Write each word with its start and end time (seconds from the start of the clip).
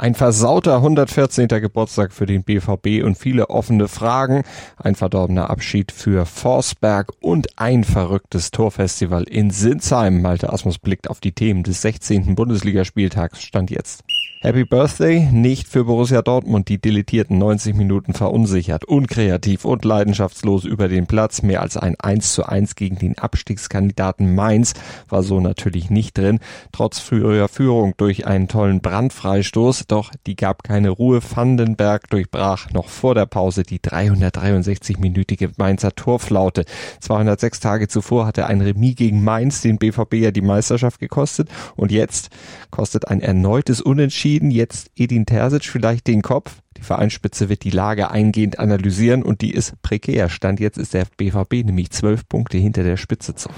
Ein 0.00 0.14
versauter 0.14 0.76
114. 0.76 1.48
Geburtstag 1.48 2.12
für 2.12 2.24
den 2.24 2.44
BVB 2.44 3.02
und 3.02 3.18
viele 3.18 3.50
offene 3.50 3.88
Fragen, 3.88 4.44
ein 4.76 4.94
verdorbener 4.94 5.50
Abschied 5.50 5.90
für 5.90 6.24
Forsberg 6.24 7.10
und 7.20 7.58
ein 7.58 7.82
verrücktes 7.82 8.52
Torfestival 8.52 9.24
in 9.24 9.50
Sinsheim. 9.50 10.22
Malte 10.22 10.52
Asmus 10.52 10.78
blickt 10.78 11.10
auf 11.10 11.18
die 11.18 11.32
Themen 11.32 11.64
des 11.64 11.82
16. 11.82 12.36
Bundesligaspieltags. 12.36 13.42
Stand 13.42 13.72
jetzt. 13.72 14.04
Happy 14.40 14.64
Birthday 14.64 15.28
nicht 15.32 15.66
für 15.66 15.82
Borussia 15.82 16.22
Dortmund, 16.22 16.68
die 16.68 16.80
dilettierten 16.80 17.38
90 17.38 17.74
Minuten 17.74 18.14
verunsichert, 18.14 18.84
unkreativ 18.84 19.64
und 19.64 19.84
leidenschaftslos 19.84 20.64
über 20.64 20.86
den 20.86 21.08
Platz. 21.08 21.42
Mehr 21.42 21.60
als 21.60 21.76
ein 21.76 21.96
1 21.98 22.34
zu 22.34 22.46
1 22.46 22.76
gegen 22.76 23.00
den 23.00 23.18
Abstiegskandidaten 23.18 24.36
Mainz 24.36 24.74
war 25.08 25.24
so 25.24 25.40
natürlich 25.40 25.90
nicht 25.90 26.16
drin, 26.16 26.38
trotz 26.70 27.00
früherer 27.00 27.48
Führung 27.48 27.94
durch 27.96 28.28
einen 28.28 28.46
tollen 28.46 28.80
Brandfreistoß. 28.80 29.87
Doch 29.88 30.12
die 30.26 30.36
gab 30.36 30.62
keine 30.62 30.90
Ruhe. 30.90 31.20
Vandenberg 31.20 32.08
durchbrach 32.10 32.70
noch 32.70 32.88
vor 32.88 33.14
der 33.16 33.26
Pause 33.26 33.64
die 33.64 33.80
363-minütige 33.80 35.50
Mainzer 35.56 35.94
Torflaute. 35.94 36.64
206 37.00 37.60
Tage 37.60 37.88
zuvor 37.88 38.26
hatte 38.26 38.46
ein 38.46 38.60
Remis 38.60 38.94
gegen 38.94 39.24
Mainz 39.24 39.62
den 39.62 39.78
BVB 39.78 40.14
ja 40.14 40.30
die 40.30 40.42
Meisterschaft 40.42 41.00
gekostet 41.00 41.48
und 41.74 41.90
jetzt 41.90 42.30
kostet 42.70 43.08
ein 43.08 43.20
erneutes 43.20 43.80
Unentschieden 43.80 44.28
entschieden, 44.28 44.50
jetzt 44.50 44.90
Edin 44.96 45.26
Terzic 45.26 45.64
vielleicht 45.64 46.06
den 46.06 46.22
Kopf. 46.22 46.60
Die 46.76 46.82
Vereinsspitze 46.82 47.48
wird 47.48 47.64
die 47.64 47.70
Lage 47.70 48.10
eingehend 48.10 48.58
analysieren 48.58 49.22
und 49.22 49.40
die 49.40 49.52
ist 49.52 49.80
prekär. 49.80 50.28
Stand 50.28 50.60
jetzt 50.60 50.76
ist 50.76 50.92
der 50.92 51.06
BVB 51.16 51.64
nämlich 51.64 51.90
zwölf 51.90 52.28
Punkte 52.28 52.58
hinter 52.58 52.82
der 52.82 52.96
Spitze 52.96 53.34
zurück. 53.34 53.56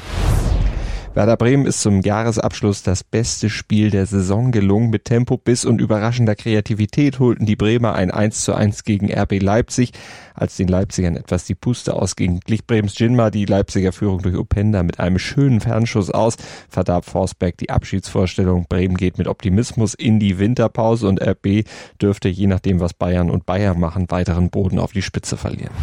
Werder 1.12 1.36
Bremen 1.36 1.66
ist 1.66 1.80
zum 1.80 2.02
Jahresabschluss 2.02 2.84
das 2.84 3.02
beste 3.02 3.50
Spiel 3.50 3.90
der 3.90 4.06
Saison 4.06 4.52
gelungen. 4.52 4.90
Mit 4.90 5.06
Tempo, 5.06 5.36
Biss 5.36 5.64
und 5.64 5.80
überraschender 5.80 6.36
Kreativität 6.36 7.18
holten 7.18 7.46
die 7.46 7.56
Bremer 7.56 7.94
ein 7.94 8.12
1 8.12 8.44
zu 8.44 8.54
1 8.54 8.84
gegen 8.84 9.12
RB 9.12 9.42
Leipzig. 9.42 9.90
Als 10.34 10.56
den 10.56 10.68
Leipzigern 10.68 11.16
etwas 11.16 11.46
die 11.46 11.56
Puste 11.56 11.94
ausging, 11.94 12.38
glich 12.38 12.64
Brems 12.64 12.96
Jinma 12.96 13.30
die 13.30 13.44
Leipziger 13.44 13.90
Führung 13.90 14.22
durch 14.22 14.36
Openda 14.36 14.84
mit 14.84 15.00
einem 15.00 15.18
schönen 15.18 15.60
Fernschuss 15.60 16.10
aus, 16.10 16.36
verdarb 16.68 17.04
Forsberg 17.06 17.58
die 17.58 17.70
Abschiedsvorstellung. 17.70 18.66
Bremen 18.68 18.96
geht 18.96 19.18
mit 19.18 19.26
Optimismus 19.26 19.94
in 19.94 20.20
die 20.20 20.38
Winterpause 20.38 21.08
und 21.08 21.20
RB 21.20 21.64
dürfte, 22.00 22.28
je 22.28 22.46
nachdem 22.46 22.78
was 22.78 22.94
Bayern 22.94 23.30
und 23.30 23.46
Bayern 23.46 23.80
machen, 23.80 24.06
weiteren 24.10 24.50
Boden 24.50 24.78
auf 24.78 24.92
die 24.92 25.02
Spitze 25.02 25.36
verlieren. 25.36 25.74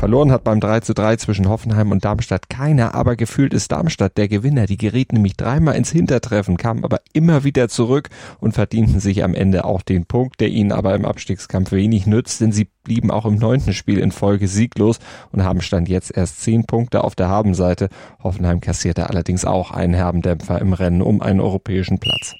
Verloren 0.00 0.32
hat 0.32 0.44
beim 0.44 0.60
3 0.60 0.80
zu 0.80 0.94
3 0.94 1.16
zwischen 1.16 1.46
Hoffenheim 1.46 1.92
und 1.92 2.06
Darmstadt 2.06 2.48
keiner, 2.48 2.94
aber 2.94 3.16
gefühlt 3.16 3.52
ist 3.52 3.70
Darmstadt 3.70 4.16
der 4.16 4.28
Gewinner. 4.28 4.64
Die 4.64 4.78
gerieten 4.78 5.16
nämlich 5.16 5.36
dreimal 5.36 5.76
ins 5.76 5.90
Hintertreffen, 5.90 6.56
kamen 6.56 6.84
aber 6.84 7.02
immer 7.12 7.44
wieder 7.44 7.68
zurück 7.68 8.08
und 8.38 8.52
verdienten 8.52 8.98
sich 8.98 9.22
am 9.22 9.34
Ende 9.34 9.66
auch 9.66 9.82
den 9.82 10.06
Punkt, 10.06 10.40
der 10.40 10.48
ihnen 10.48 10.72
aber 10.72 10.94
im 10.94 11.04
Abstiegskampf 11.04 11.72
wenig 11.72 12.06
nützt, 12.06 12.40
denn 12.40 12.50
sie 12.50 12.68
blieben 12.82 13.10
auch 13.10 13.26
im 13.26 13.34
neunten 13.34 13.74
Spiel 13.74 13.98
in 13.98 14.10
Folge 14.10 14.48
sieglos 14.48 15.00
und 15.32 15.44
haben 15.44 15.60
Stand 15.60 15.90
jetzt 15.90 16.16
erst 16.16 16.40
zehn 16.40 16.64
Punkte 16.64 17.04
auf 17.04 17.14
der 17.14 17.28
Habenseite. 17.28 17.90
Hoffenheim 18.22 18.62
kassierte 18.62 19.10
allerdings 19.10 19.44
auch 19.44 19.70
einen 19.70 19.92
herben 19.92 20.22
Dämpfer 20.22 20.62
im 20.62 20.72
Rennen 20.72 21.02
um 21.02 21.20
einen 21.20 21.40
europäischen 21.40 21.98
Platz. 21.98 22.39